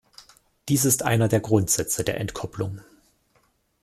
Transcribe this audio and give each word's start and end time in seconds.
Dies 0.67 0.83
ist 0.85 1.03
einer 1.03 1.27
der 1.27 1.41
Grundsätze 1.41 2.03
der 2.03 2.19
Entkopplung. 2.19 2.81